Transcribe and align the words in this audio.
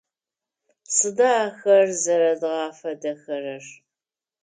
Сыда 0.95 1.31
ахэр 1.45 1.87
зэрэдгъэфедэхэрэр? 2.03 3.65